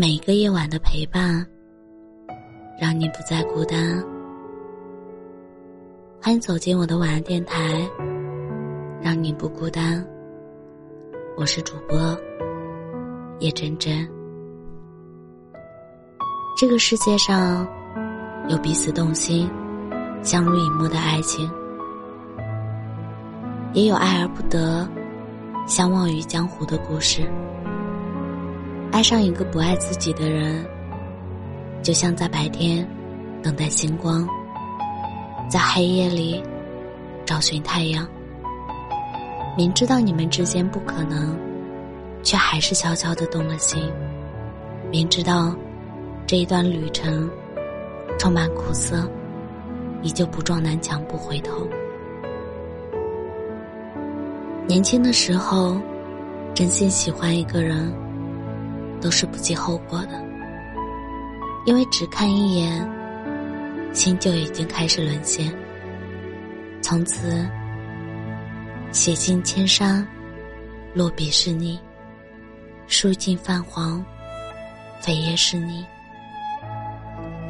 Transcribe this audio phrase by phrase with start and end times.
[0.00, 1.46] 每一个夜晚的陪伴，
[2.80, 4.02] 让你不再孤单。
[6.22, 7.86] 欢迎走进我的晚安电台，
[9.02, 10.02] 让你不孤单。
[11.36, 12.18] 我是主播
[13.40, 14.08] 叶真真。
[16.56, 17.68] 这个世界上
[18.48, 19.50] 有彼此动心、
[20.22, 21.46] 相濡以沫的爱情，
[23.74, 24.88] 也有爱而不得、
[25.66, 27.30] 相忘于江湖的故事。
[28.92, 30.64] 爱上一个不爱自己的人，
[31.80, 32.86] 就像在白天
[33.40, 34.28] 等待星光，
[35.48, 36.42] 在黑夜里
[37.24, 38.06] 找寻太阳。
[39.56, 41.38] 明知道你们之间不可能，
[42.24, 43.80] 却还是悄悄的动了心。
[44.90, 45.54] 明知道
[46.26, 47.30] 这一段旅程
[48.18, 49.08] 充满苦涩，
[50.02, 51.66] 依旧不撞南墙不回头。
[54.66, 55.80] 年轻的时候，
[56.54, 57.92] 真心喜欢一个人。
[59.00, 60.22] 都是不计后果的，
[61.66, 62.88] 因为只看一眼，
[63.92, 65.52] 心就已经开始沦陷。
[66.82, 67.48] 从此，
[68.92, 70.06] 写尽千山，
[70.94, 71.78] 落笔是你；
[72.86, 74.04] 书尽泛黄，
[75.02, 75.84] 扉页是你。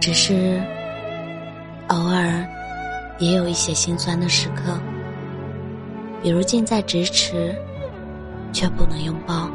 [0.00, 0.62] 只是，
[1.88, 2.46] 偶尔，
[3.18, 4.78] 也有一些心酸的时刻，
[6.22, 7.54] 比如近在咫尺，
[8.52, 9.50] 却不能拥抱。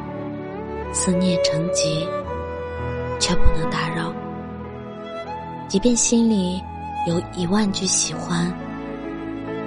[0.93, 2.07] 思念成疾，
[3.19, 4.13] 却不能打扰。
[5.67, 6.61] 即便心里
[7.07, 8.53] 有一万句喜欢，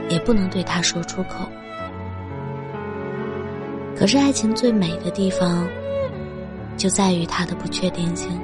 [0.09, 1.49] 也不能对他说出口。
[3.97, 5.67] 可是爱情最美的地方，
[6.77, 8.39] 就在于它的不确定性。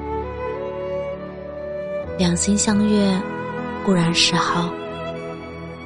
[2.16, 3.14] 两心相悦
[3.84, 4.70] 固然是好，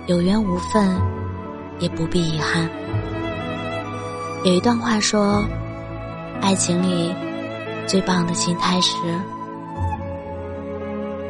[0.06, 0.96] 有缘无分，
[1.80, 2.68] 也不必遗憾。
[4.44, 5.44] 有一段话说。
[6.44, 7.10] 爱情里
[7.86, 8.96] 最棒的心态是：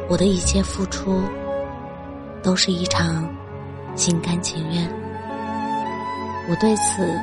[0.09, 1.21] 我的一切付出
[2.43, 3.25] 都是一场
[3.95, 4.85] 心甘情愿。
[6.49, 7.17] 我对此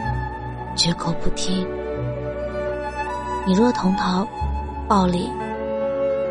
[0.74, 1.66] 绝口不提。
[3.46, 4.26] 你若同逃
[4.88, 5.28] 暴力，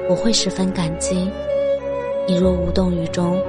[0.09, 1.29] 我会十分感激；
[2.27, 3.39] 你若无动于衷，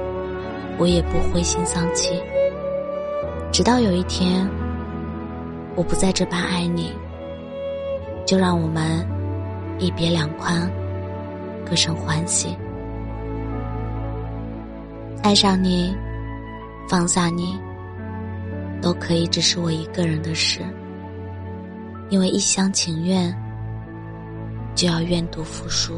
[0.77, 2.21] 我也不灰心丧气。
[3.51, 4.47] 直到有一天，
[5.73, 6.93] 我不再这般爱你。
[8.25, 9.05] 就让我们
[9.79, 10.69] 一别两宽，
[11.65, 12.55] 各生欢喜。
[15.21, 15.95] 爱上你，
[16.89, 17.57] 放下你，
[18.81, 20.61] 都可以只是我一个人的事。
[22.09, 23.33] 因为一厢情愿，
[24.75, 25.93] 就要愿赌服输。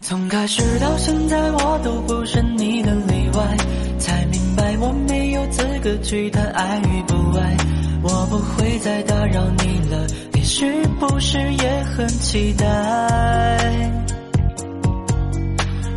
[0.00, 3.56] 从开始到现在，我都不是你的例外，
[3.98, 7.56] 才明白我没有资格去谈爱与不爱。
[8.02, 10.64] 我不会再打扰你了，你是
[11.00, 12.64] 不是也很期待？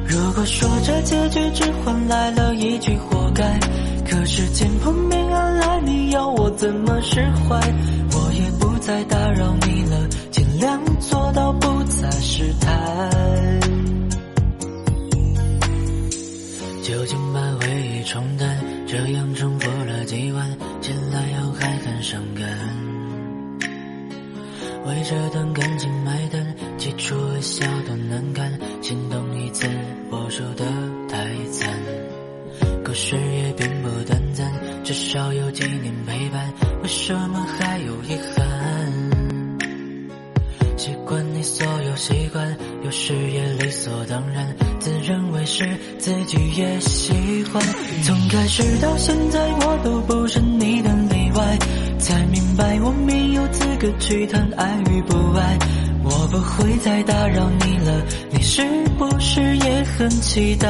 [0.07, 3.59] 如果说这结局只换来了一句活该，
[4.09, 7.55] 可是见扑面而来，你要我怎么释怀？
[8.13, 9.15] 我也不再打
[16.81, 20.49] 酒精把回忆冲淡，这样重复了几晚，
[20.81, 22.47] 醒来后还很伤感。
[24.85, 29.67] 为这段感情买单，起初微笑多难看，心动一次
[30.09, 30.65] 我输得
[31.07, 31.71] 太惨。
[32.83, 34.51] 故事也并不短暂，
[34.83, 38.91] 至少有几年陪伴，为什么还有遗憾？
[40.77, 44.55] 习惯你所有习惯，有时也理所当然，
[45.41, 45.65] 为是
[45.97, 47.11] 自己也喜
[47.51, 47.61] 欢。
[48.03, 51.57] 从开始到现在，我都不是你的例外，
[51.97, 55.57] 才明白我没有资格去谈爱与不爱。
[56.03, 58.61] 我不会再打扰你了，你是
[58.99, 60.67] 不是也很期待？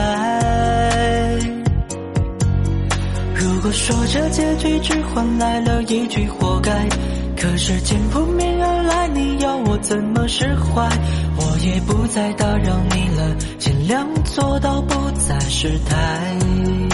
[3.35, 6.72] 如果说这结局只换来了一句活该。
[7.35, 10.89] 可是见扑面来，你要我怎么释怀？
[11.37, 16.91] 我也不再打扰你了，尽量做到不再失态。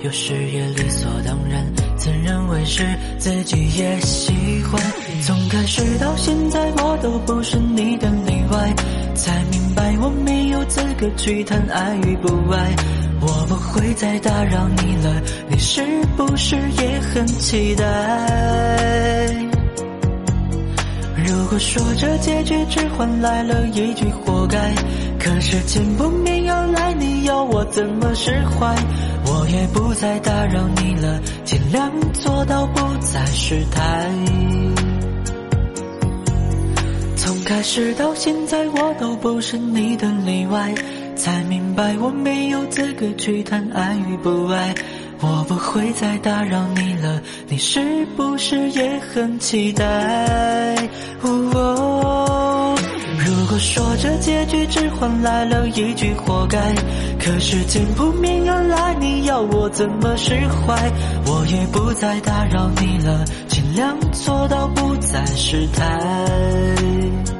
[0.00, 1.66] 有时也理所当然，
[1.96, 2.84] 自认为是
[3.18, 4.80] 自己也喜欢。
[5.22, 8.72] 从开始到现在，我都不是你的例外，
[9.14, 12.74] 才明白我没有资格去谈爱与不爱。
[13.20, 15.82] 我不会再打扰你了，你是
[16.16, 17.84] 不是也很期待？
[21.26, 24.72] 如果说这结局只换来了一句活该，
[25.18, 26.27] 可是见不面，
[27.70, 28.74] 怎么释怀？
[29.24, 34.10] 我也不再打扰你了，尽量做到不再失态。
[37.16, 40.74] 从开始到现在，我都不是你的例外，
[41.14, 44.74] 才明白我没有资格去谈爱与不爱。
[45.20, 50.76] 我不会再打扰你了，你是不是也很期待？
[53.58, 56.58] 说着结局只换来了一句活该，
[57.18, 60.90] 可是见不面而来，你要我怎么释怀？
[61.26, 67.37] 我也不再打扰你了，尽量做到不再失态。